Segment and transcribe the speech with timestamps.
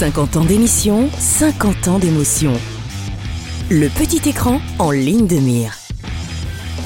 [0.00, 2.54] 50 ans d'émission, 50 ans d'émotion.
[3.68, 5.74] Le petit écran en ligne de mire.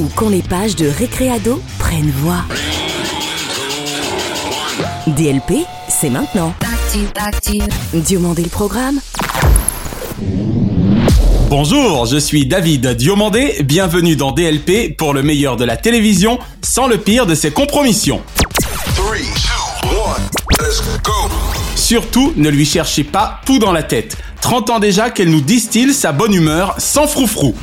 [0.01, 2.43] Ou quand les pages de Récréado prennent voix.
[5.07, 6.55] DLP, c'est maintenant.
[7.93, 8.99] Diomandé le programme.
[11.51, 16.89] Bonjour, je suis David Diomandé, bienvenue dans DLP pour le meilleur de la télévision sans
[16.89, 18.23] le pire de ses compromissions.
[18.97, 20.23] Three, two, one,
[20.59, 21.13] let's go.
[21.85, 24.17] Surtout, ne lui cherchez pas tout dans la tête.
[24.41, 27.55] 30 ans déjà qu'elle nous distille sa bonne humeur sans froufrou.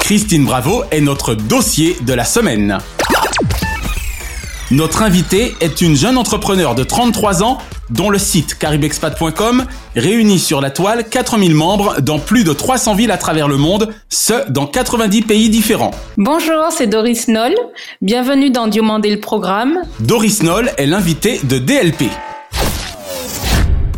[0.00, 2.80] Christine Bravo est notre dossier de la semaine.
[4.70, 7.58] Notre invitée est une jeune entrepreneur de 33 ans
[7.90, 9.64] dont le site caribexpat.com
[9.96, 13.92] réunit sur la toile 4000 membres dans plus de 300 villes à travers le monde,
[14.08, 15.90] ce dans 90 pays différents.
[16.18, 17.52] Bonjour, c'est Doris Noll.
[18.00, 19.80] Bienvenue dans Diomandé le programme.
[19.98, 22.04] Doris Noll est l'invitée de DLP.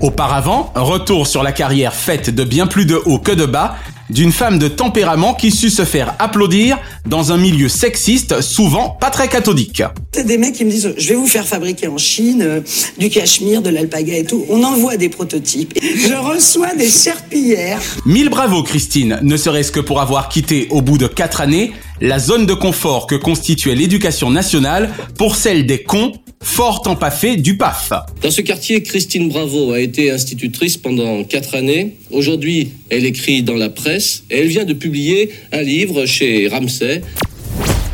[0.01, 3.77] Auparavant, retour sur la carrière faite de bien plus de haut que de bas
[4.13, 9.11] d'une femme de tempérament qui sut se faire applaudir dans un milieu sexiste souvent pas
[9.11, 9.83] très cathodique.
[10.13, 12.61] C'est des mecs qui me disent je vais vous faire fabriquer en Chine euh,
[12.99, 14.45] du cachemire, de l'alpaga et tout.
[14.49, 15.79] On envoie des prototypes.
[15.83, 17.81] Je reçois des serpillères.
[18.05, 22.19] Mille bravo Christine, ne serait-ce que pour avoir quitté au bout de quatre années la
[22.19, 27.93] zone de confort que constituait l'éducation nationale pour celle des cons, fort empaffés du PAF.
[28.23, 31.97] Dans ce quartier, Christine Bravo a été institutrice pendant quatre années.
[32.11, 37.03] Aujourd'hui, elle écrit dans la presse et elle vient de publier un livre chez Ramsay.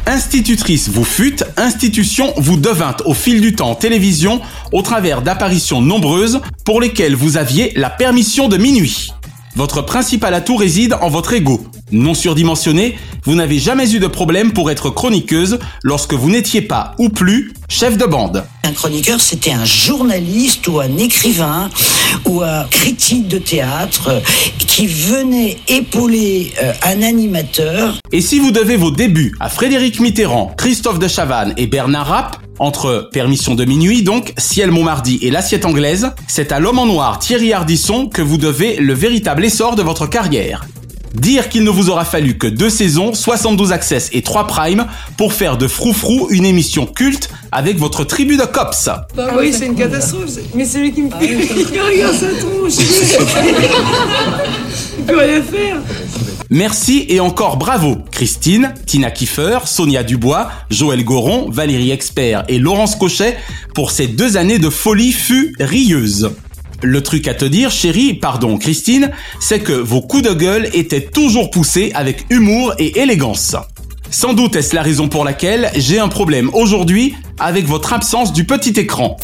[0.07, 4.41] Institutrice vous fûtes, institution vous devint au fil du temps en télévision
[4.73, 9.11] au travers d'apparitions nombreuses pour lesquelles vous aviez la permission de minuit.
[9.55, 11.61] Votre principal atout réside en votre ego.
[11.91, 16.95] Non surdimensionné, vous n'avez jamais eu de problème pour être chroniqueuse lorsque vous n'étiez pas
[16.99, 18.45] ou plus chef de bande.
[18.65, 21.71] Un chroniqueur, c'était un journaliste ou un écrivain
[22.27, 24.23] ou un critique de théâtre
[24.59, 27.99] qui venait épauler euh, un animateur.
[28.13, 32.37] Et si vous devez vos débuts à Frédéric Mitterrand, Christophe de Chavannes et Bernard Rapp,
[32.59, 37.19] entre Permission de minuit donc, Ciel Montmardi et L'assiette anglaise, c'est à l'homme en noir
[37.19, 40.67] Thierry Ardisson que vous devez le véritable essor de votre carrière.
[41.15, 44.87] Dire qu'il ne vous aura fallu que deux saisons, 72 access et 3 primes
[45.17, 48.89] pour faire de Froufrou une émission culte avec votre tribu de cops.
[48.89, 49.07] Ah
[49.39, 50.31] oui, c'est une catastrophe.
[50.55, 51.35] Mais c'est lui qui me fait.
[51.81, 52.75] Regarde sa tronche.
[54.99, 55.77] Il peut rien faire.
[56.51, 62.97] Merci et encore bravo Christine, Tina Kiefer, Sonia Dubois, Joël Goron, Valérie Expert et Laurence
[62.97, 63.37] Cochet
[63.75, 66.31] pour ces deux années de folie furieuse.
[66.83, 71.01] Le truc à te dire, chérie, pardon Christine, c'est que vos coups de gueule étaient
[71.01, 73.57] toujours poussés avec humour et élégance.
[74.11, 78.45] Sans doute est-ce la raison pour laquelle j'ai un problème aujourd'hui avec votre absence du
[78.45, 79.17] petit écran.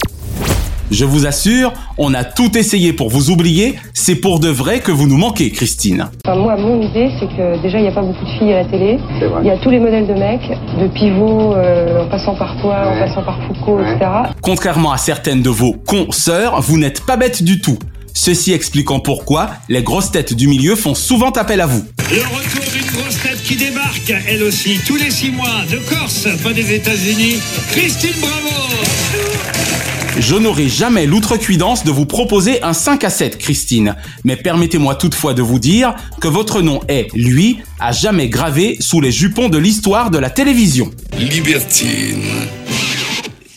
[0.90, 4.92] Je vous assure, on a tout essayé pour vous oublier, c'est pour de vrai que
[4.92, 6.08] vous nous manquez, Christine.
[6.26, 8.62] Enfin, moi, mon idée, c'est que déjà, il n'y a pas beaucoup de filles à
[8.62, 8.98] la télé.
[9.40, 12.82] Il y a tous les modèles de mecs, de pivot, euh, en passant par toi,
[12.86, 14.10] en passant par Foucault, etc.
[14.42, 17.78] Contrairement à certaines de vos consoeurs, vous n'êtes pas bête du tout.
[18.12, 21.82] Ceci expliquant pourquoi les grosses têtes du milieu font souvent appel à vous.
[22.10, 26.28] Le retour d'une grosse tête qui débarque, elle aussi, tous les six mois, de Corse,
[26.44, 27.40] pas des États-Unis,
[27.72, 29.33] Christine Bravo
[30.18, 33.96] Je n'aurai jamais l'outrecuidance de vous proposer un 5 à 7, Christine.
[34.22, 39.00] Mais permettez-moi toutefois de vous dire que votre nom est, lui, à jamais gravé sous
[39.00, 40.90] les jupons de l'histoire de la télévision.
[41.18, 42.22] Libertine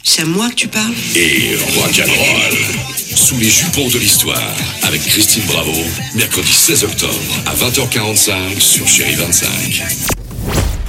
[0.04, 0.94] C'est à moi que tu parles?
[1.16, 2.58] Et rock'n'roll.
[3.16, 4.42] Sous les jupons de l'histoire,
[4.84, 5.74] avec Christine Bravo,
[6.16, 7.14] mercredi 16 octobre
[7.46, 9.48] à 20h45 sur Chéri 25.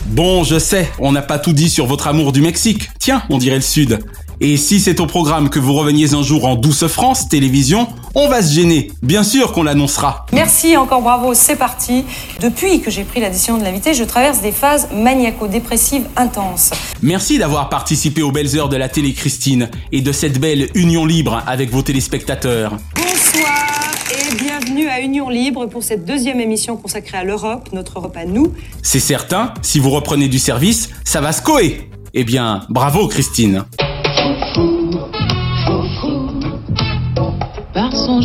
[0.07, 2.89] Bon, je sais, on n'a pas tout dit sur votre amour du Mexique.
[2.99, 3.99] Tiens, on dirait le Sud.
[4.41, 8.29] Et si c'est au programme que vous reveniez un jour en douce France, télévision, on
[8.29, 8.93] va se gêner.
[9.03, 10.27] Bien sûr qu'on l'annoncera.
[10.33, 12.05] Merci, encore bravo, c'est parti.
[12.41, 16.71] Depuis que j'ai pris la décision de l'inviter, je traverse des phases maniaco-dépressives intenses.
[17.03, 21.05] Merci d'avoir participé aux belles heures de la télé Christine et de cette belle union
[21.05, 22.77] libre avec vos téléspectateurs.
[22.95, 28.17] Bonsoir et bienvenue à Union Libre pour cette deuxième émission consacrée à l'Europe, notre Europe
[28.17, 28.55] à nous.
[28.83, 31.91] C'est certain, si vous reprenez du service, ça va se coer.
[32.15, 33.65] Eh bien, bravo Christine.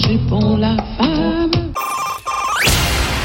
[0.03, 1.51] Danger pour la femme.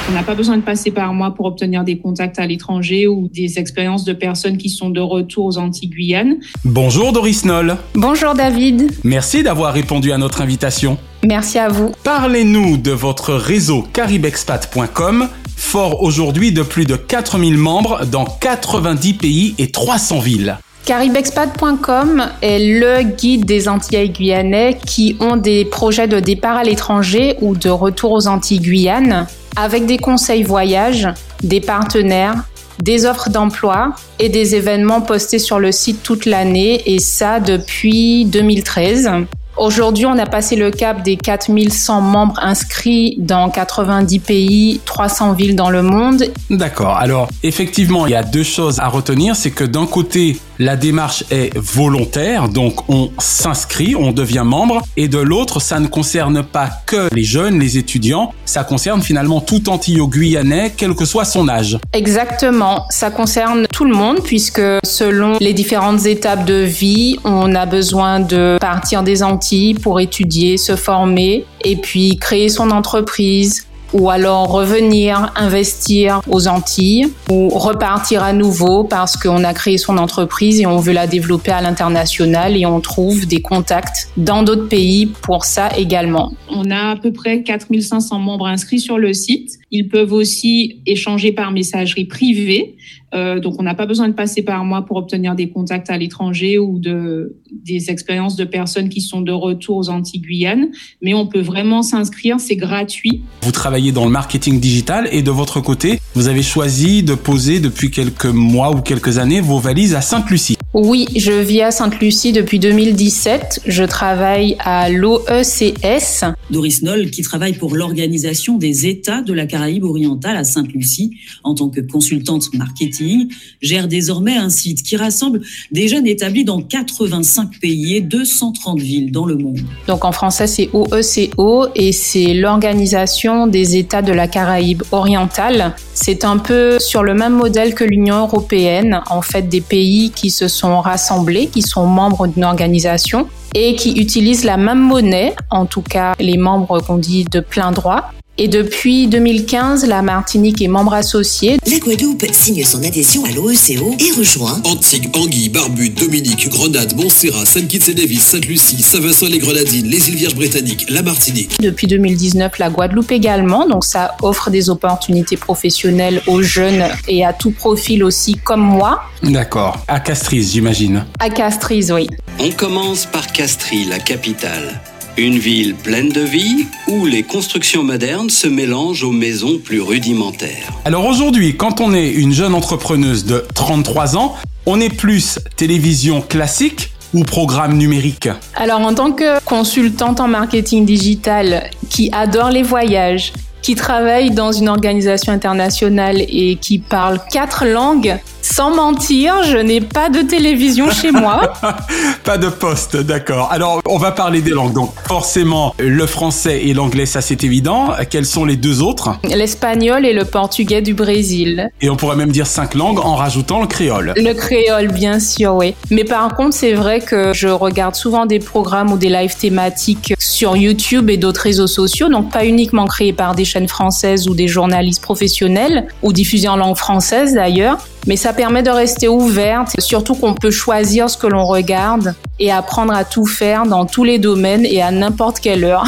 [0.09, 3.29] On n'a pas besoin de passer par moi pour obtenir des contacts à l'étranger ou
[3.29, 6.39] des expériences de personnes qui sont de retour aux Antilles-Guyane.
[6.65, 7.77] Bonjour Doris Noll.
[7.95, 8.91] Bonjour David.
[9.05, 10.97] Merci d'avoir répondu à notre invitation.
[11.25, 11.93] Merci à vous.
[12.05, 19.55] Parlez-nous de votre réseau caribexpat.com, fort aujourd'hui de plus de 4000 membres dans 90 pays
[19.59, 20.59] et 300 villes.
[20.85, 27.37] Caribexpat.com est le guide des Antillais guyanais qui ont des projets de départ à l'étranger
[27.41, 29.27] ou de retour aux Antilles Guyane
[29.57, 31.09] avec des conseils voyage,
[31.43, 32.45] des partenaires,
[32.81, 38.25] des offres d'emploi et des événements postés sur le site toute l'année et ça depuis
[38.27, 39.11] 2013.
[39.57, 45.57] Aujourd'hui, on a passé le cap des 4100 membres inscrits dans 90 pays, 300 villes
[45.57, 46.27] dans le monde.
[46.49, 46.97] D'accord.
[46.97, 49.35] Alors, effectivement, il y a deux choses à retenir.
[49.35, 55.09] C'est que d'un côté, la démarche est volontaire, donc on s'inscrit, on devient membre, et
[55.09, 59.69] de l'autre, ça ne concerne pas que les jeunes, les étudiants, ça concerne finalement tout
[59.69, 61.79] Antillo-Guyanais, quel que soit son âge.
[61.93, 67.67] Exactement, ça concerne tout le monde puisque selon les différentes étapes de vie, on a
[67.67, 74.11] besoin de partir des Antilles pour étudier, se former et puis créer son entreprise, ou
[74.11, 80.61] alors revenir investir aux Antilles ou repartir à nouveau parce qu'on a créé son entreprise
[80.61, 85.07] et on veut la développer à l'international et on trouve des contacts dans d'autres pays
[85.07, 86.33] pour ça également.
[86.51, 89.59] On a à peu près 4500 membres inscrits sur le site.
[89.71, 92.77] Ils peuvent aussi échanger par messagerie privée.
[93.15, 95.97] Euh, donc, on n'a pas besoin de passer par moi pour obtenir des contacts à
[95.97, 100.69] l'étranger ou de, des expériences de personnes qui sont de retour aux Antilles-Guyane.
[101.01, 103.23] Mais on peut vraiment s'inscrire, c'est gratuit.
[103.43, 107.61] Vous travaillez dans le marketing digital et de votre côté, vous avez choisi de poser
[107.61, 110.58] depuis quelques mois ou quelques années vos valises à Sainte-Lucie.
[110.75, 113.63] Oui, je vis à Sainte-Lucie depuis 2017.
[113.65, 116.25] Je travaille à l'OECS.
[116.51, 121.55] Doris Noll, qui travaille pour l'Organisation des États de la Caraïbe orientale à Sainte-Lucie en
[121.55, 123.31] tant que consultante marketing,
[123.63, 125.41] gère désormais un site qui rassemble
[125.73, 129.61] des jeunes établis dans 85 pays et 230 villes dans le monde.
[129.87, 135.75] Donc en français, c'est OECO et c'est l'Organisation des États de la Caraïbe orientale.
[135.95, 140.29] C'est un peu sur le même modèle que l'Union européenne, en fait des pays qui
[140.31, 145.67] se sont rassemblés, qui sont membres d'une organisation et qui utilisent la même monnaie, en
[145.67, 148.13] tout cas les membres qu'on dit de plein droit.
[148.41, 151.59] Et depuis 2015, la Martinique est membre associé.
[151.67, 157.45] La Guadeloupe signe son adhésion à l'OECO et rejoint Antigua, Anguille, Barbude, Dominique, Grenade, Montserrat,
[157.45, 161.61] Saint-Kitts-et-Nevis, Sainte-Lucie, Saint-Vincent-les-Grenadines, les îles Vierges britanniques, la Martinique.
[161.61, 163.67] Depuis 2019, la Guadeloupe également.
[163.67, 169.03] Donc ça offre des opportunités professionnelles aux jeunes et à tout profil aussi comme moi.
[169.25, 169.85] D'accord.
[169.89, 171.05] À Castries, j'imagine.
[171.19, 172.07] À Castries, oui.
[172.39, 174.81] On commence par Castries, la capitale.
[175.19, 180.71] Une ville pleine de vie où les constructions modernes se mélangent aux maisons plus rudimentaires.
[180.85, 186.21] Alors aujourd'hui, quand on est une jeune entrepreneuse de 33 ans, on est plus télévision
[186.21, 192.63] classique ou programme numérique Alors en tant que consultante en marketing digital qui adore les
[192.63, 198.21] voyages, qui travaille dans une organisation internationale et qui parle quatre langues,
[198.53, 201.53] sans mentir, je n'ai pas de télévision chez moi.
[202.25, 203.49] pas de poste, d'accord.
[203.53, 204.73] Alors, on va parler des langues.
[204.73, 207.91] Donc, forcément, le français et l'anglais, ça c'est évident.
[208.11, 209.11] Quels sont les deux autres?
[209.25, 211.71] L'espagnol et le portugais du Brésil.
[211.81, 214.15] Et on pourrait même dire cinq langues en rajoutant le créole.
[214.17, 215.75] Le créole, bien sûr, oui.
[215.91, 220.15] Mais par contre, c'est vrai que je regarde souvent des programmes ou des lives thématiques
[220.19, 224.35] sur YouTube et d'autres réseaux sociaux, donc pas uniquement créés par des chaînes françaises ou
[224.35, 227.79] des journalistes professionnels, ou diffusés en langue française d'ailleurs,
[228.09, 232.51] mais ça permet de rester ouverte, surtout qu'on peut choisir ce que l'on regarde et
[232.51, 235.85] apprendre à tout faire dans tous les domaines et à n'importe quelle heure.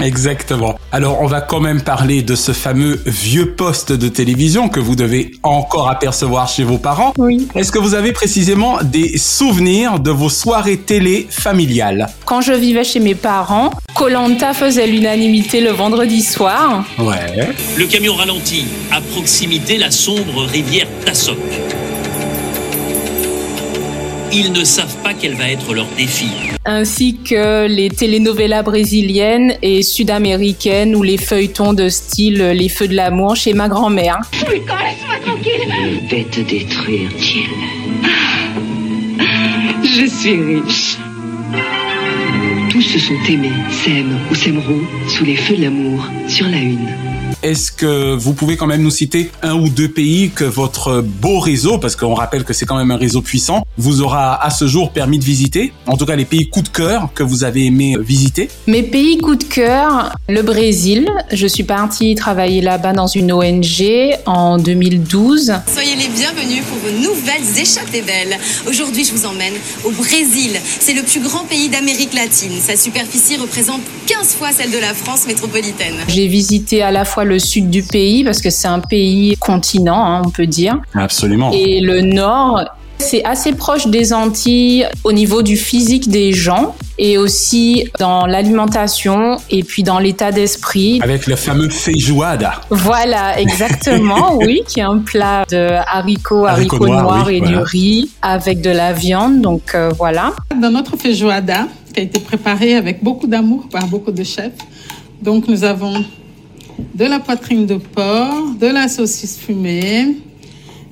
[0.00, 0.78] Exactement.
[0.90, 4.96] Alors on va quand même parler de ce fameux vieux poste de télévision que vous
[4.96, 7.12] devez encore apercevoir chez vos parents.
[7.18, 7.48] Oui.
[7.54, 12.08] Est-ce que vous avez précisément des souvenirs de vos soirées télé familiales?
[12.24, 16.84] Quand je vivais chez mes parents, Colanta faisait l'unanimité le vendredi soir.
[16.98, 17.50] Ouais.
[17.76, 21.36] Le camion ralentit à proximité la sombre rivière Tassoc.
[24.32, 26.51] Ils ne savent pas quel va être leur défi.
[26.64, 32.94] Ainsi que les telenovelas brésiliennes et sud-américaines ou les feuilletons de style Les Feux de
[32.94, 34.20] l'amour chez ma grand-mère.
[34.30, 35.60] Putain, laisse-moi tranquille?
[35.68, 37.50] Je vais te détruire, Jill.
[39.82, 40.98] Je suis riche.
[42.70, 43.50] Tous se sont aimés,
[43.84, 46.88] s'aiment ou s'aimeront sous les feux de l'amour sur la une.
[47.42, 51.38] Est-ce que vous pouvez quand même nous citer un ou deux pays que votre beau
[51.40, 54.66] réseau, parce qu'on rappelle que c'est quand même un réseau puissant, vous aura à ce
[54.66, 55.72] jour permis de visiter?
[55.86, 58.48] En tout cas, les pays coup de cœur que vous avez aimé visiter?
[58.66, 61.08] Mes pays coup de cœur, le Brésil.
[61.32, 63.82] Je suis partie travailler là-bas dans une ONG
[64.26, 65.52] en 2012.
[65.72, 68.38] Soyez les bienvenus pour vos nouvelles échappées belles.
[68.68, 70.52] Aujourd'hui, je vous emmène au Brésil.
[70.80, 72.52] C'est le plus grand pays d'Amérique latine.
[72.60, 75.94] Sa superficie représente 15 fois celle de la France métropolitaine.
[76.08, 80.04] J'ai visité à la fois le sud du pays parce que c'est un pays continent,
[80.04, 80.78] hein, on peut dire.
[80.94, 81.50] Absolument.
[81.52, 82.62] Et le nord.
[82.98, 89.38] C'est assez proche des Antilles au niveau du physique des gens et aussi dans l'alimentation
[89.50, 91.00] et puis dans l'état d'esprit.
[91.02, 92.60] Avec le fameux feijoada.
[92.70, 97.38] Voilà, exactement, oui, qui est un plat de haricots, haricots, haricots noirs, noirs oui, et
[97.40, 97.58] voilà.
[97.58, 99.40] du riz avec de la viande.
[99.40, 100.32] Donc euh, voilà.
[100.60, 104.52] Dans notre feijoada, qui a été préparé avec beaucoup d'amour par beaucoup de chefs,
[105.20, 106.04] donc nous avons
[106.94, 110.16] de la poitrine de porc, de la saucisse fumée,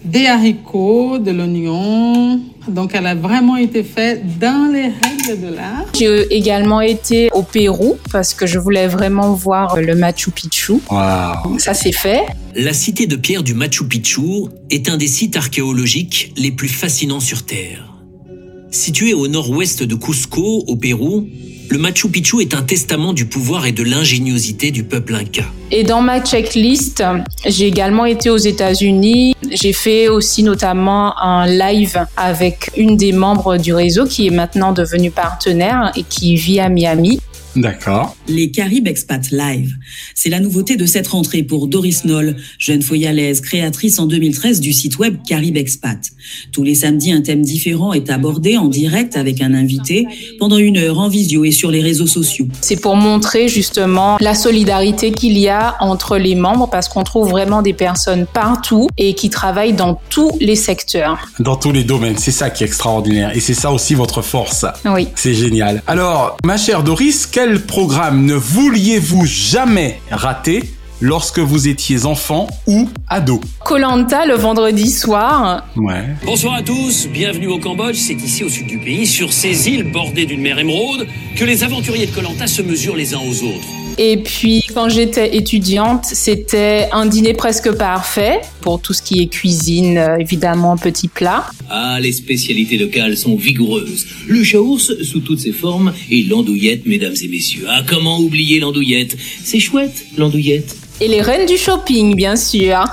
[0.04, 2.40] des haricots, de l'oignon.
[2.68, 5.86] Donc, elle a vraiment été faite dans les règles de l'art.
[5.98, 10.74] J'ai également été au Pérou parce que je voulais vraiment voir le Machu Picchu.
[10.90, 11.58] Wow.
[11.58, 12.22] Ça, c'est fait.
[12.54, 17.20] La cité de pierre du Machu Picchu est un des sites archéologiques les plus fascinants
[17.20, 17.86] sur Terre.
[18.70, 21.26] Situé au nord-ouest de Cusco, au Pérou,
[21.70, 25.44] le Machu Picchu est un testament du pouvoir et de l'ingéniosité du peuple inca.
[25.70, 27.02] Et dans ma checklist,
[27.46, 29.36] j'ai également été aux États-Unis.
[29.52, 34.72] J'ai fait aussi notamment un live avec une des membres du réseau qui est maintenant
[34.72, 37.20] devenue partenaire et qui vit à Miami.
[37.56, 38.16] D'accord.
[38.28, 39.74] Les Caribes Expat Live.
[40.14, 44.72] C'est la nouveauté de cette rentrée pour Doris Noll, jeune foyalaise, créatrice en 2013 du
[44.72, 45.98] site web Caribe Expat.
[46.52, 50.06] Tous les samedis, un thème différent est abordé en direct avec un invité
[50.38, 52.46] pendant une heure en visio et sur les réseaux sociaux.
[52.60, 57.30] C'est pour montrer justement la solidarité qu'il y a entre les membres parce qu'on trouve
[57.30, 61.18] vraiment des personnes partout et qui travaillent dans tous les secteurs.
[61.40, 62.18] Dans tous les domaines.
[62.18, 63.34] C'est ça qui est extraordinaire.
[63.34, 64.64] Et c'est ça aussi votre force.
[64.84, 65.08] Oui.
[65.14, 65.82] C'est génial.
[65.86, 70.62] Alors, ma chère Doris, quel programme ne vouliez-vous jamais rater
[71.00, 75.64] lorsque vous étiez enfant ou ado Colanta le vendredi soir.
[75.74, 76.04] Ouais.
[76.26, 77.96] Bonsoir à tous, bienvenue au Cambodge.
[77.96, 81.64] C'est ici au sud du pays, sur ces îles bordées d'une mer émeraude, que les
[81.64, 83.79] aventuriers de Colanta se mesurent les uns aux autres.
[83.98, 89.26] Et puis, quand j'étais étudiante, c'était un dîner presque parfait pour tout ce qui est
[89.26, 91.50] cuisine, évidemment, petits plats.
[91.68, 94.06] Ah, les spécialités locales sont vigoureuses.
[94.26, 97.66] Le chaours sous toutes ses formes et l'andouillette, mesdames et messieurs.
[97.68, 99.16] Ah, comment oublier l'andouillette?
[99.44, 100.76] C'est chouette, l'andouillette.
[101.00, 102.84] Et les reines du shopping, bien sûr.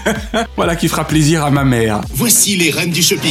[0.56, 2.00] voilà qui fera plaisir à ma mère.
[2.12, 3.30] Voici les reines du shopping.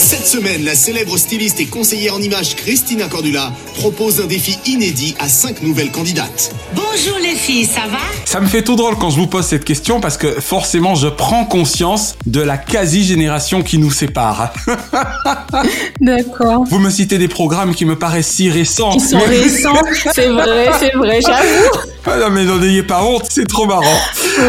[0.00, 5.14] Cette semaine, la célèbre styliste et conseillère en images Christina Cordula propose un défi inédit
[5.20, 6.54] à cinq nouvelles candidates.
[6.74, 7.98] Bonjour les filles, ça va?
[8.24, 11.06] Ça me fait tout drôle quand je vous pose cette question parce que forcément je
[11.06, 14.54] prends conscience de la quasi-génération qui nous sépare.
[16.00, 16.64] D'accord.
[16.64, 18.92] Vous me citez des programmes qui me paraissent si récents.
[18.92, 19.36] Qui sont mais...
[19.36, 19.82] récents,
[20.14, 21.78] c'est vrai, c'est vrai, j'avoue.
[22.06, 24.00] Ah non mais n'en ayez pas honte, c'est trop marrant.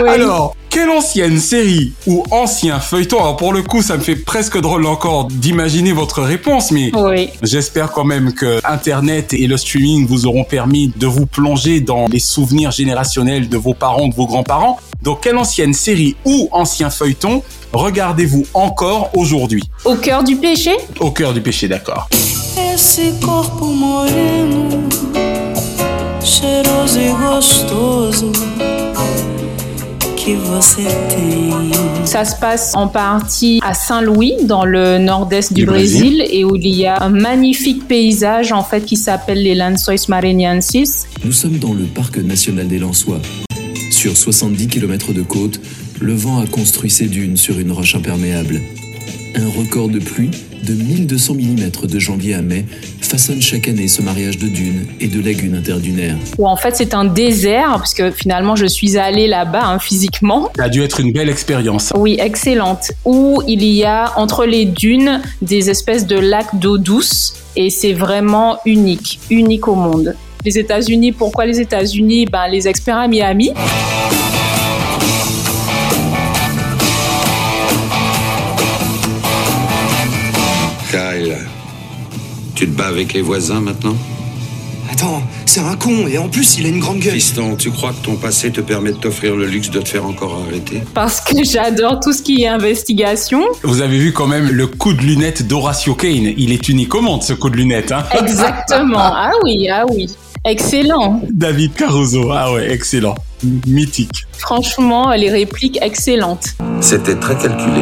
[0.01, 0.09] Oui.
[0.09, 4.59] Alors, quelle ancienne série ou ancien feuilleton, alors pour le coup ça me fait presque
[4.59, 7.29] drôle encore d'imaginer votre réponse, mais oui.
[7.43, 12.07] j'espère quand même que Internet et le streaming vous auront permis de vous plonger dans
[12.07, 14.79] les souvenirs générationnels de vos parents, de vos grands-parents.
[15.03, 19.63] Donc quelle ancienne série ou ancien feuilleton regardez-vous encore aujourd'hui?
[19.83, 20.71] Au cœur du péché?
[21.01, 22.07] Au cœur du péché, d'accord.
[22.73, 24.87] Esse corpo moreno,
[26.23, 28.31] cheiroso e gostoso.
[32.05, 36.45] Ça se passe en partie à Saint-Louis, dans le nord-est du, du Brésil, Brésil, et
[36.45, 41.07] où il y a un magnifique paysage en fait qui s'appelle les Lençóis Maranhenses.
[41.25, 43.19] Nous sommes dans le parc national des Lençois.
[43.89, 45.59] Sur 70 km de côte,
[45.99, 48.61] le vent a construit ses dunes sur une roche imperméable.
[49.33, 50.29] Un record de pluie
[50.63, 52.65] de 1200 mm de janvier à mai
[53.11, 56.15] façonne chaque année ce mariage de dunes et de lagunes interdunaires.
[56.37, 60.49] Où en fait c'est un désert, parce que finalement je suis allée là-bas hein, physiquement.
[60.55, 61.91] Ça a dû être une belle expérience.
[61.97, 62.91] Oui, excellente.
[63.03, 67.93] Où il y a entre les dunes des espèces de lacs d'eau douce et c'est
[67.93, 70.15] vraiment unique, unique au monde.
[70.45, 72.25] Les États-Unis, pourquoi les États-Unis?
[72.25, 73.51] Ben les experts à Miami.
[82.61, 83.95] Tu te bats avec les voisins maintenant
[84.91, 87.13] Attends, c'est un con et en plus il a une grande gueule.
[87.13, 90.05] Fiston, tu crois que ton passé te permet de t'offrir le luxe de te faire
[90.05, 93.41] encore arrêter Parce que j'adore tout ce qui est investigation.
[93.63, 96.35] Vous avez vu quand même le coup de lunettes d'Horatio Kane.
[96.37, 97.91] Il est unique au monde ce coup de lunettes.
[97.91, 98.99] Hein Exactement.
[99.01, 100.05] Ah oui, ah oui.
[100.45, 101.19] Excellent.
[101.31, 103.15] David Caruso, ah ouais, excellent.
[103.65, 104.25] Mythique.
[104.37, 106.55] Franchement, les répliques excellentes.
[106.79, 107.81] C'était très calculé.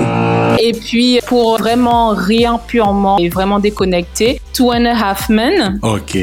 [0.59, 5.79] Et puis, pour vraiment rire purement et vraiment déconnecté, Two and a Half Men.
[5.81, 6.17] Ok.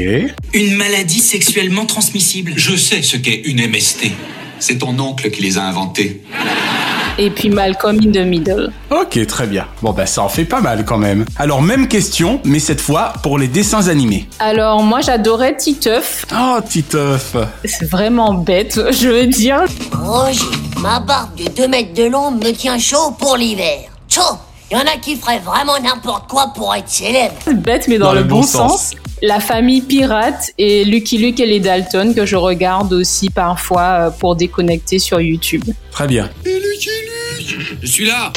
[0.53, 2.53] Une maladie sexuellement transmissible.
[2.55, 4.11] Je sais ce qu'est une MST.
[4.59, 6.21] C'est ton oncle qui les a inventés.
[7.19, 8.71] Et puis Malcolm in the Middle.
[8.91, 9.65] Ok, très bien.
[9.81, 11.25] Bon, bah ça en fait pas mal quand même.
[11.37, 14.27] Alors, même question, mais cette fois pour les dessins animés.
[14.39, 16.25] Alors, moi, j'adorais Titeuf.
[16.31, 17.35] Oh, Titeuf.
[17.65, 19.65] C'est vraiment bête, je veux dire.
[19.91, 20.43] Roger,
[20.79, 23.89] ma barbe de 2 mètres de long me tient chaud pour l'hiver.
[24.07, 24.37] Chaud
[24.69, 27.33] Il y en a qui feraient vraiment n'importe quoi pour être célèbre.
[27.55, 28.93] Bête, mais dans, le, bon, sens.
[29.23, 34.09] La famille pirate et Lucky Luke et les Dalton que je regarde aussi parfois euh,
[34.11, 35.63] pour déconnecter sur YouTube.
[35.91, 36.29] Très bien.
[37.81, 38.31] Je suis là.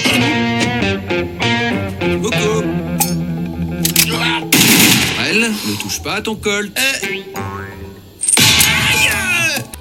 [2.23, 2.65] Coucou
[5.29, 6.71] Elle, ne touche pas à ton col.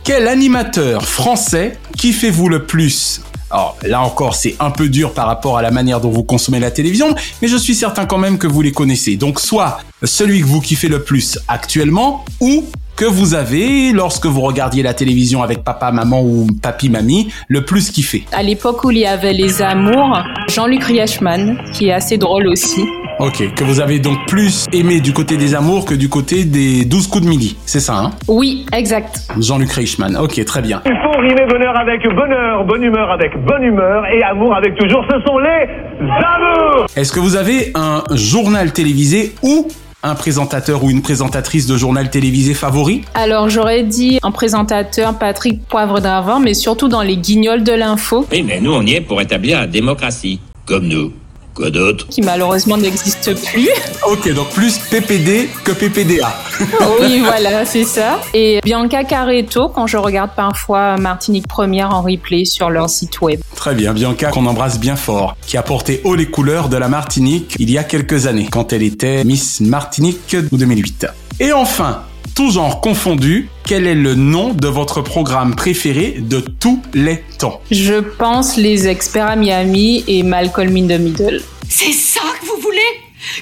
[0.03, 3.21] Quel animateur français kiffez-vous le plus?
[3.51, 6.59] Alors là encore, c'est un peu dur par rapport à la manière dont vous consommez
[6.59, 9.15] la télévision, mais je suis certain quand même que vous les connaissez.
[9.15, 12.65] Donc soit celui que vous kiffez le plus actuellement, ou
[12.99, 17.63] que vous avez, lorsque vous regardiez la télévision avec papa, maman ou papy, mamie, le
[17.63, 18.25] plus kiffé?
[18.33, 22.81] À l'époque où il y avait les amours, Jean-Luc Riechmann, qui est assez drôle aussi.
[23.19, 26.83] Ok, que vous avez donc plus aimé du côté des amours que du côté des
[26.83, 28.11] 12 coups de midi, c'est ça, hein?
[28.27, 29.21] Oui, exact.
[29.39, 30.81] Jean-Luc Reichmann, ok, très bien.
[30.85, 35.05] Il faut rimer bonheur avec bonheur, bonne humeur avec bonne humeur et amour avec toujours.
[35.09, 35.69] Ce sont les
[36.01, 39.69] amours Est-ce que vous avez un journal télévisé ou
[40.03, 45.65] un présentateur ou une présentatrice de journal télévisé favori Alors j'aurais dit un présentateur Patrick
[45.67, 48.25] Poivre d'Avant, mais surtout dans les guignols de l'info.
[48.31, 51.11] Oui, mais nous on y est pour établir la démocratie, comme nous.
[51.59, 53.67] Quoi d'autre Qui malheureusement n'existe plus.
[54.09, 56.33] Ok, donc plus PPD que PPDA.
[57.01, 58.21] oui, voilà, c'est ça.
[58.33, 63.41] Et Bianca Caretto, quand je regarde parfois Martinique Première en replay sur leur site web.
[63.55, 66.87] Très bien, Bianca, qu'on embrasse bien fort, qui a porté haut les couleurs de la
[66.87, 71.07] Martinique il y a quelques années, quand elle était Miss Martinique 2008.
[71.41, 72.03] Et enfin,
[72.39, 77.59] tout genre confondu, quel est le nom de votre programme préféré de tous les temps?
[77.69, 81.41] Je pense Les Experts à Miami et Malcolm in the Middle.
[81.67, 82.79] C'est ça que vous voulez?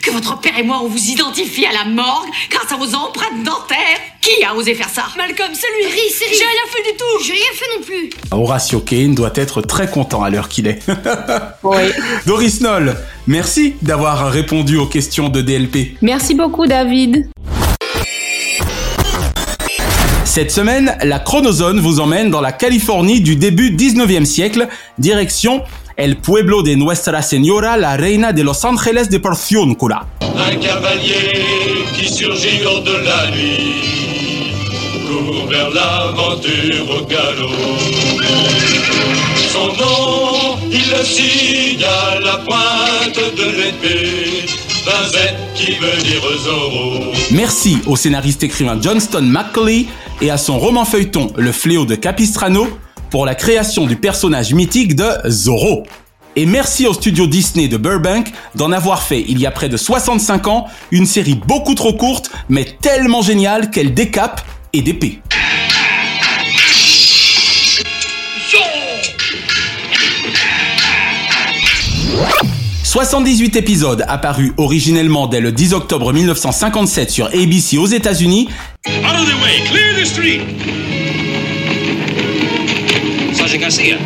[0.01, 3.43] Que votre père et moi on vous identifie à la morgue grâce à vos empreintes
[3.45, 3.99] dentaires?
[4.19, 5.03] Qui a osé faire ça?
[5.15, 8.79] Malcolm, c'est lui c'est J'ai rien fait du tout J'ai rien fait non plus Horatio
[8.79, 10.79] Kane doit être très content à l'heure qu'il est.
[11.61, 11.83] Oui.
[12.25, 12.95] Doris Noll,
[13.27, 15.97] merci d'avoir répondu aux questions de DLP.
[16.01, 17.29] Merci beaucoup, David.
[20.37, 24.67] Cette semaine, la chronozone vous emmène dans la Californie du début 19e siècle,
[24.99, 25.63] direction
[25.95, 30.05] El Pueblo de Nuestra Señora, la Reina de Los Angeles de Porciúncula.
[30.21, 31.43] Un cavalier
[31.95, 34.53] qui surgit lors de la nuit
[35.07, 37.49] court vers l'aventure au galop.
[39.51, 44.66] Son nom, il signe à la pointe de l'épée
[47.31, 49.85] Merci au scénariste écrivain Johnston McCauley
[50.21, 52.67] et à son roman feuilleton Le Fléau de Capistrano
[53.09, 55.83] pour la création du personnage mythique de Zorro.
[56.37, 59.77] Et merci au studio Disney de Burbank d'en avoir fait, il y a près de
[59.77, 65.19] 65 ans, une série beaucoup trop courte, mais tellement géniale qu'elle décape et d'épée.
[72.87, 78.47] «78 épisodes apparus originellement dès le 10 octobre 1957 sur ABC aux États-Unis
[78.87, 80.39] Out of the way, clear the street.
[83.33, 83.97] Sergeant Garcia.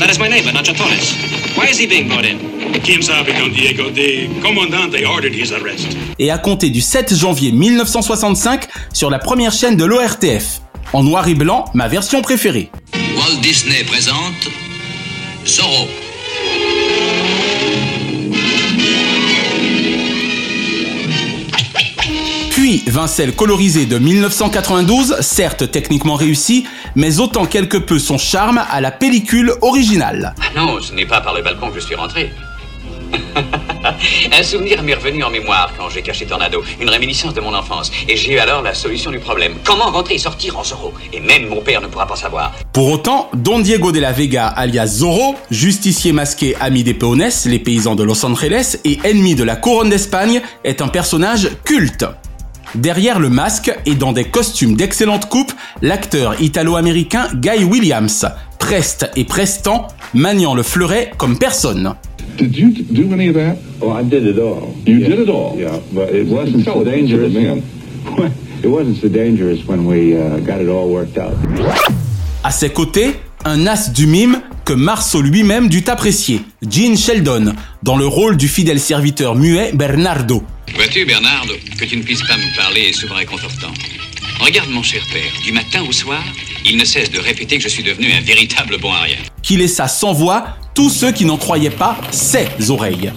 [0.00, 1.14] That is my neighbor, Nacho Torres.
[1.56, 2.38] Why is he being brought in?
[2.82, 3.84] Quien sabe, Don Diego?
[3.92, 5.96] The comandante ordered his arrest.
[6.18, 10.60] et à compter du 7 janvier 1965 sur la première chaîne de l'ORTF.
[10.92, 12.68] En noir et blanc, ma version préférée.
[13.16, 14.50] Walt Disney présente
[15.46, 15.86] Zorro.
[22.66, 28.80] Puis Vincel colorisé de 1992, certes techniquement réussi, mais autant quelque peu son charme à
[28.80, 30.34] la pellicule originale.
[30.56, 32.32] Non, ce n'est pas par le balcon que je suis rentré.
[34.36, 37.92] Un souvenir m'est revenu en mémoire quand j'ai caché Tornado, une réminiscence de mon enfance.
[38.08, 39.54] Et j'ai eu alors la solution du problème.
[39.62, 40.92] Comment rentrer et sortir en Zorro?
[41.12, 42.52] Et même mon père ne pourra pas savoir.
[42.72, 47.60] Pour autant, Don Diego de la Vega, alias Zorro, justicier masqué ami des peones, les
[47.60, 52.04] paysans de Los Angeles, et ennemi de la couronne d'Espagne, est un personnage culte.
[52.74, 55.52] Derrière le masque et dans des costumes d'excellente coupe,
[55.82, 58.26] l'acteur italo-américain Guy Williams,
[58.58, 61.94] preste et prestant, maniant le fleuret comme personne.
[62.38, 63.56] Did you do any of that?
[63.80, 64.74] Oh, I did it all.
[64.86, 65.56] You did it all?
[65.56, 67.32] Yeah, but it wasn't so dangerous.
[67.32, 67.62] Man.
[68.64, 71.36] It wasn't so dangerous when we uh, got it all worked out.
[72.42, 77.52] À ses côtés, un as du mime que Marceau lui-même dut apprécier, Gene Sheldon,
[77.82, 80.42] dans le rôle du fidèle serviteur muet Bernardo.
[80.74, 81.46] Vois-tu, Bernard,
[81.78, 83.72] que tu ne puisses pas me parler est souvent réconfortant.
[84.40, 86.22] Regarde mon cher père, du matin au soir,
[86.64, 89.16] il ne cesse de répéter que je suis devenu un véritable bon à rien.
[89.42, 93.12] qui laissa sans voix tous ceux qui n'en croyaient pas ses oreilles.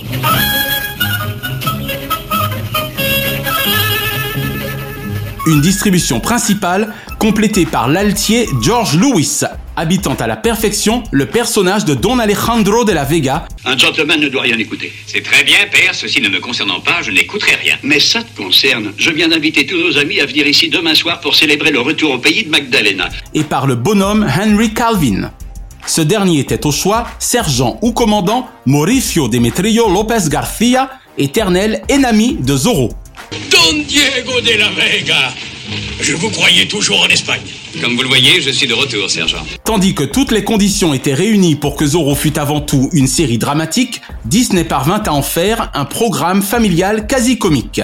[5.48, 9.42] Une distribution principale complétée par l'altier George Lewis,
[9.80, 14.28] habitant à la perfection le personnage de Don Alejandro de la Vega, Un gentleman ne
[14.28, 14.92] doit rien écouter.
[15.08, 17.76] C'est très bien, père, ceci ne me concernant pas, je n'écouterai rien.
[17.82, 18.92] Mais ça te concerne.
[18.98, 22.12] Je viens d'inviter tous nos amis à venir ici demain soir pour célébrer le retour
[22.12, 23.08] au pays de Magdalena.
[23.34, 25.32] et par le bonhomme Henry Calvin.
[25.88, 32.56] Ce dernier était au choix sergent ou commandant Mauricio Demetrio López García, éternel ennemi de
[32.58, 32.89] Zorro.
[33.50, 35.34] Don Diego de la Vega
[36.02, 37.42] Je vous croyais toujours en Espagne.
[37.82, 39.46] Comme vous le voyez, je suis de retour, sergent.
[39.64, 43.38] Tandis que toutes les conditions étaient réunies pour que Zorro fût avant tout une série
[43.38, 47.82] dramatique, Disney parvint à en faire un programme familial quasi comique.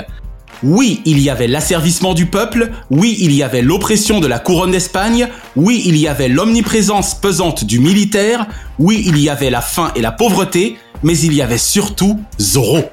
[0.63, 4.71] Oui, il y avait l'asservissement du peuple, oui, il y avait l'oppression de la couronne
[4.71, 8.48] d'Espagne, oui, il y avait l'omniprésence pesante du militaire,
[8.80, 12.89] oui, il y avait la faim et la pauvreté, mais il y avait surtout Zorro.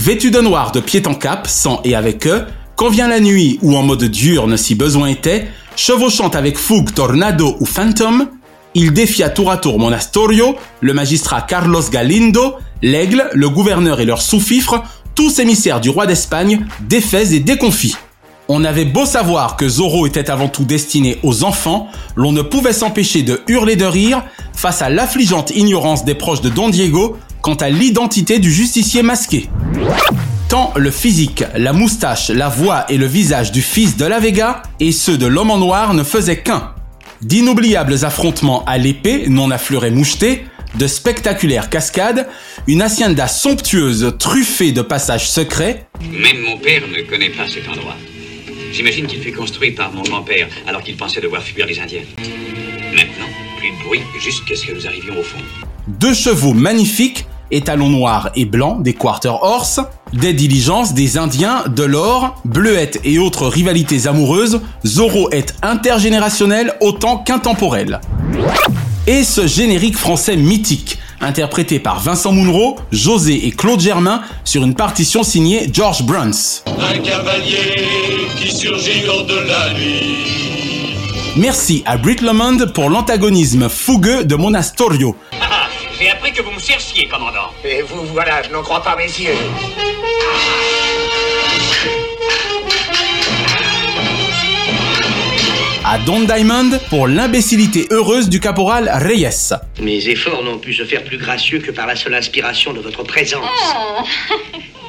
[0.00, 3.58] Vêtus de noir de pied en cap, sans et avec eux, quand vient la nuit
[3.60, 8.26] ou en mode diurne si besoin était, chevauchant avec fougue Tornado ou Phantom,
[8.74, 14.22] il défia tour à tour Monastorio, le magistrat Carlos Galindo, l'aigle, le gouverneur et leur
[14.22, 14.82] sous-fifre,
[15.14, 17.96] tous émissaires du roi d'Espagne, défaits et déconfits.
[18.48, 22.72] On avait beau savoir que Zorro était avant tout destiné aux enfants, l'on ne pouvait
[22.72, 27.54] s'empêcher de hurler de rire face à l'affligeante ignorance des proches de Don Diego quant
[27.54, 29.48] à l'identité du justicier masqué.
[30.48, 34.62] Tant le physique, la moustache, la voix et le visage du fils de la Vega
[34.80, 36.74] et ceux de l'homme en noir ne faisaient qu'un.
[37.22, 40.44] D'inoubliables affrontements à l'épée, non affleurés mouchetés,
[40.76, 42.28] de spectaculaires cascades,
[42.66, 47.96] une hacienda somptueuse truffée de passages secrets, Même mon père ne connaît pas cet endroit.
[48.72, 52.02] J'imagine qu'il fut construit par mon grand-père alors qu'il pensait devoir fuir les Indiens.
[52.92, 53.29] Maintenant,
[53.70, 55.38] plus de bruit jusqu'à ce que nous arrivions au fond.
[55.86, 59.80] deux chevaux magnifiques, étalons noirs et blancs des Quarter Horse,
[60.12, 67.18] des diligences des Indiens, de l'or, bleuettes et autres rivalités amoureuses, Zorro est intergénérationnel autant
[67.18, 68.00] qu'intemporel.
[69.06, 74.74] Et ce générique français mythique, interprété par Vincent Munro, José et Claude Germain sur une
[74.74, 76.62] partition signée George Bruns.
[76.66, 77.86] Un cavalier
[78.38, 80.49] qui surgit hors de la nuit.
[81.36, 85.16] Merci à Britt Lemond pour l'antagonisme fougueux de Monastorio.
[85.40, 87.50] Ah, J'ai appris que vous me cherchiez, commandant.
[87.64, 89.34] Et vous, voilà, je n'en crois pas mes yeux.
[95.84, 99.54] À Don Diamond pour l'imbécilité heureuse du caporal Reyes.
[99.80, 103.02] Mes efforts n'ont pu se faire plus gracieux que par la seule inspiration de votre
[103.02, 103.44] présence.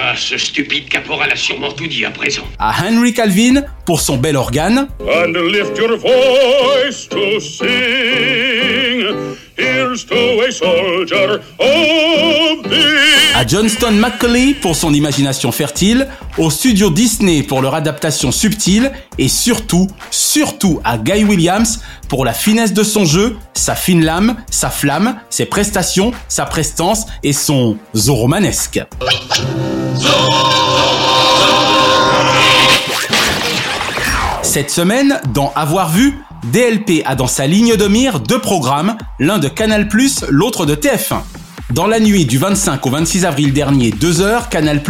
[0.00, 2.44] Ah, ce stupide caporal a sûrement tout dit à présent.
[2.58, 4.88] À Henry Calvin pour son bel organe.
[5.00, 7.66] And lift your voice to sing.
[9.56, 12.52] Here's to a soldier of.
[13.34, 16.06] À Johnston McCauley pour son imagination fertile,
[16.38, 22.34] au studio Disney pour leur adaptation subtile, et surtout, surtout à Guy Williams pour la
[22.34, 27.78] finesse de son jeu, sa fine lame, sa flamme, ses prestations, sa prestance et son
[27.96, 28.80] Zorromanesque.
[34.42, 36.18] Cette semaine, dans Avoir vu,
[36.52, 39.88] DLP a dans sa ligne de mire deux programmes, l'un de Canal+,
[40.28, 41.22] l'autre de TF1.
[41.70, 44.82] Dans la nuit du 25 au 26 avril dernier, 2h, Canal+,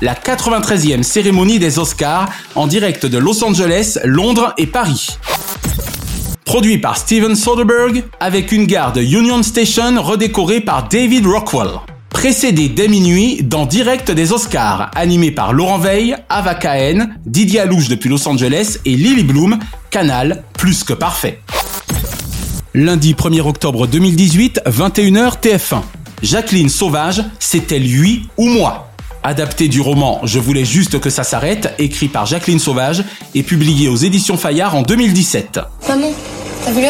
[0.00, 5.18] la 93e cérémonie des Oscars en direct de Los Angeles, Londres et Paris.
[6.46, 11.91] Produit par Steven Soderbergh, avec une gare de Union Station redécorée par David Rockwell.
[12.12, 17.88] Précédé dès minuit dans Direct des Oscars, animé par Laurent Veil, Ava Cahen, Didier Alouche
[17.88, 19.58] depuis Los Angeles et Lily Bloom,
[19.90, 21.40] Canal, plus que parfait.
[22.74, 25.80] Lundi 1er octobre 2018, 21h TF1.
[26.22, 28.88] Jacqueline Sauvage, c'était lui ou moi?
[29.24, 33.88] Adapté du roman Je voulais juste que ça s'arrête, écrit par Jacqueline Sauvage et publié
[33.88, 35.60] aux éditions Fayard en 2017.
[35.88, 36.12] Maman,
[36.64, 36.82] t'as vu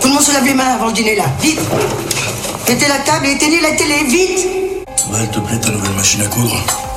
[0.00, 1.60] Tout le monde se lave les mains avant le dîner là, vite
[2.66, 4.38] Mettez la table et éteignez la télé, vite
[4.96, 6.56] S'il te plaît, ta nouvelle machine à coudre.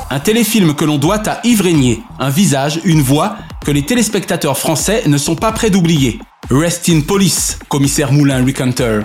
[0.10, 4.58] Un téléfilm que l'on doit à Yves Régnier, un visage, une voix que les téléspectateurs
[4.58, 6.20] français ne sont pas prêts d'oublier.
[6.50, 9.02] Rest in Police, commissaire Moulin Rick Hunter.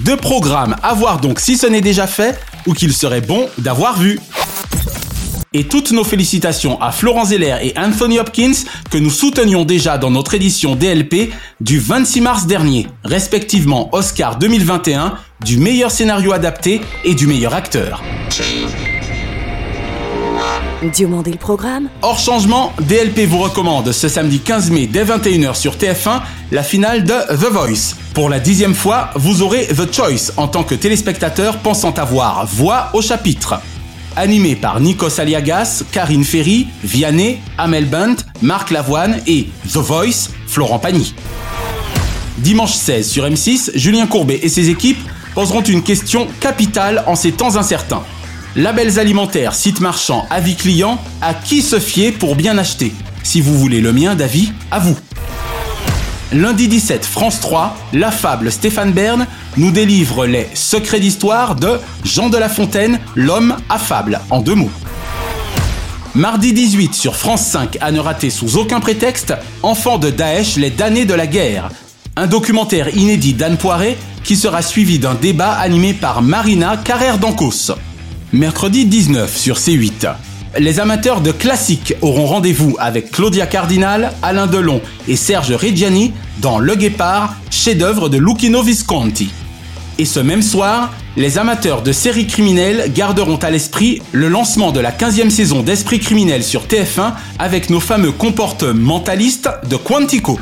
[0.00, 3.98] Deux programmes à voir donc si ce n'est déjà fait ou qu'il serait bon d'avoir
[3.98, 4.18] vu.
[5.56, 10.10] Et toutes nos félicitations à Florent Zeller et Anthony Hopkins que nous soutenions déjà dans
[10.10, 15.14] notre édition DLP du 26 mars dernier, respectivement Oscar 2021
[15.44, 18.02] du meilleur scénario adapté et du meilleur acteur.
[20.82, 26.20] Le programme Hors changement, DLP vous recommande ce samedi 15 mai dès 21h sur TF1
[26.50, 27.94] la finale de The Voice.
[28.12, 32.90] Pour la dixième fois, vous aurez The Choice en tant que téléspectateur pensant avoir voix
[32.92, 33.60] au chapitre.
[34.16, 40.78] Animé par Nikos Aliagas, Karine Ferry, Vianney, Amel Bunt, Marc Lavoine et The Voice, Florent
[40.78, 41.14] Pagny.
[42.38, 44.98] Dimanche 16 sur M6, Julien Courbet et ses équipes
[45.34, 48.02] poseront une question capitale en ces temps incertains.
[48.56, 52.92] Labels alimentaires, sites marchands, avis clients, à qui se fier pour bien acheter?
[53.24, 54.96] Si vous voulez le mien d'avis, à vous.
[56.34, 59.24] Lundi 17, France 3, la fable Stéphane Bern
[59.56, 64.70] nous délivre les secrets d'histoire de Jean de La Fontaine, l'homme affable, en deux mots.
[66.16, 70.70] Mardi 18 sur France 5, à ne rater sous aucun prétexte, Enfants de Daesh, les
[70.70, 71.70] damnés de la guerre.
[72.16, 77.70] Un documentaire inédit d'Anne Poiré qui sera suivi d'un débat animé par Marina Carrère d'Ancos.
[78.32, 80.08] Mercredi 19 sur C8.
[80.56, 86.60] Les amateurs de classiques auront rendez-vous avec Claudia Cardinal, Alain Delon et Serge Reggiani dans
[86.60, 89.30] Le Guépard, chef-d'œuvre de Lucchino Visconti.
[89.98, 94.78] Et ce même soir, les amateurs de séries criminelles garderont à l'esprit le lancement de
[94.78, 100.38] la 15e saison d'Esprit criminel sur TF1 avec nos fameux comportementalistes de Quantico.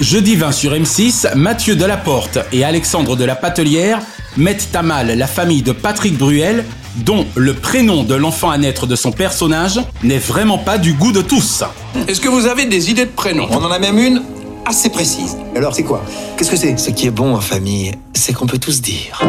[0.00, 4.00] Jeudi 20 sur M6, Mathieu Delaporte et Alexandre de la Patelière
[4.36, 6.64] mettent à mal la famille de Patrick Bruel,
[6.96, 11.12] dont le prénom de l'enfant à naître de son personnage n'est vraiment pas du goût
[11.12, 11.64] de tous.
[12.08, 14.22] Est-ce que vous avez des idées de prénoms On en a même une
[14.66, 15.36] assez précise.
[15.56, 16.04] Alors c'est quoi?
[16.36, 16.78] Qu'est-ce que c'est?
[16.78, 19.20] Ce qui est bon en famille, c'est qu'on peut tous dire.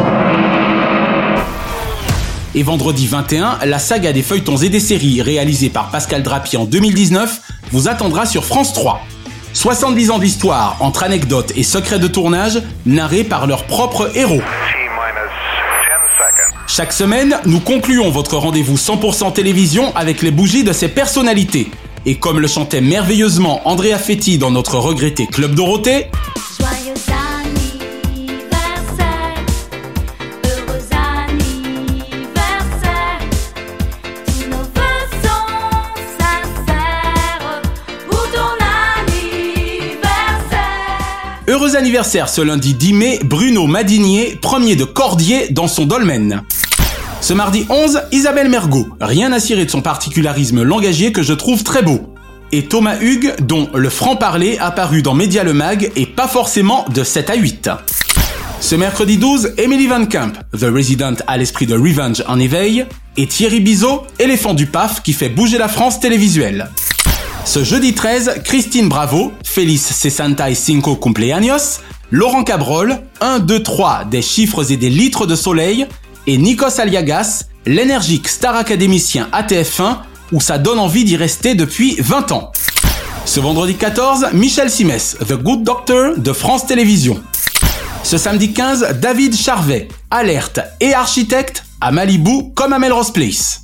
[2.54, 6.66] Et vendredi 21, la saga des feuilletons et des séries réalisée par Pascal Drapi en
[6.66, 9.00] 2019 vous attendra sur France 3.
[9.54, 14.42] 70 ans d'histoire entre anecdotes et secrets de tournage narrés par leurs propres héros.
[16.66, 21.70] Chaque semaine, nous concluons votre rendez-vous 100% télévision avec les bougies de ces personnalités.
[22.06, 26.06] Et comme le chantait merveilleusement Andrea Fetti dans notre regretté Club Dorothée,
[42.04, 46.42] ce lundi 10 mai, Bruno Madinier, premier de Cordier dans son dolmen.
[47.20, 51.62] Ce mardi 11, Isabelle Mergot, rien à cirer de son particularisme langagier que je trouve
[51.62, 52.12] très beau.
[52.50, 57.04] Et Thomas Hugues, dont le franc-parler apparu dans Média le Mag et pas forcément de
[57.04, 57.70] 7 à 8.
[58.60, 62.84] Ce mercredi 12, Emily Van Camp, The Resident à l'esprit de Revenge en éveil,
[63.16, 66.68] et Thierry Bizot, éléphant du PAF qui fait bouger la France télévisuelle.
[67.44, 74.04] Ce jeudi 13, Christine Bravo, Feliz Sesanta y Cinco Cumpleaños, Laurent Cabrol, 1, 2, 3
[74.04, 75.86] des chiffres et des litres de soleil,
[76.26, 79.98] et Nikos Aliagas, l'énergique star académicien ATF1,
[80.30, 82.52] où ça donne envie d'y rester depuis 20 ans.
[83.24, 87.20] Ce vendredi 14, Michel Simès, The Good Doctor de France Télévisions.
[88.04, 93.61] Ce samedi 15, David Charvet, alerte et architecte à Malibu comme à Melrose Place.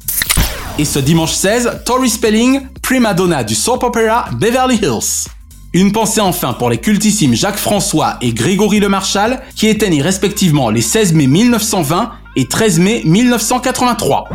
[0.81, 5.27] Et ce dimanche 16, Tori Spelling, prima donna du soap opera Beverly Hills.
[5.73, 10.03] Une pensée enfin pour les cultissimes Jacques François et Grégory Le Marchal, qui étaient nés
[10.03, 14.29] respectivement les 16 mai 1920 et 13 mai 1983.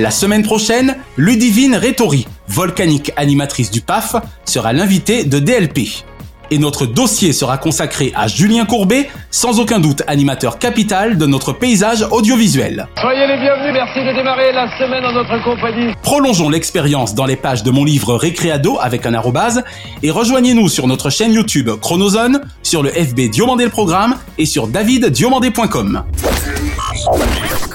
[0.00, 6.02] La semaine prochaine, Ludivine Rétori, volcanique animatrice du PAF, sera l'invitée de DLP.
[6.50, 11.52] Et notre dossier sera consacré à Julien Courbet, sans aucun doute animateur capital de notre
[11.52, 12.88] paysage audiovisuel.
[13.00, 15.94] Soyez les bienvenus, merci de démarrer la semaine en notre compagnie.
[16.02, 19.62] Prolongeons l'expérience dans les pages de mon livre Récréado avec un arrobase
[20.02, 24.66] et rejoignez-nous sur notre chaîne YouTube Chronozone, sur le FB Diomandé le programme et sur
[24.66, 26.02] daviddiomandé.com.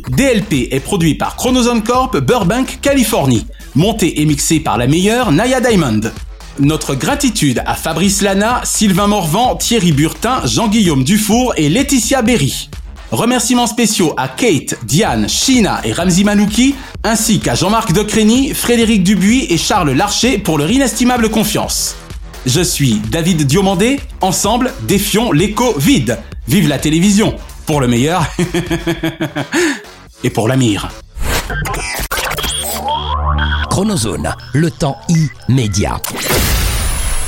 [0.10, 5.62] DLP est produit par Chronozone Corp Burbank, Californie, monté et mixé par la meilleure Naya
[5.62, 6.02] Diamond.
[6.60, 12.70] Notre gratitude à Fabrice Lana, Sylvain Morvan, Thierry Burtin, Jean-Guillaume Dufour et Laetitia Berry.
[13.12, 19.48] Remerciements spéciaux à Kate, Diane, Shina et Ramzi Manouki, ainsi qu'à Jean-Marc Docreny, Frédéric Dubuis
[19.50, 21.96] et Charles Larcher pour leur inestimable confiance.
[22.46, 26.20] Je suis David Diomandé, ensemble défions l'écho vide.
[26.48, 28.26] Vive la télévision, pour le meilleur
[30.24, 30.90] et pour la mire.
[33.76, 34.96] Chronozone, le temps
[35.50, 36.00] immédiat.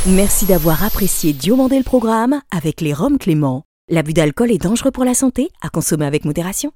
[0.05, 3.63] Merci d'avoir apprécié Diomandé le programme avec les Roms Clément.
[3.89, 6.71] L'abus d'alcool est dangereux pour la santé, à consommer avec modération.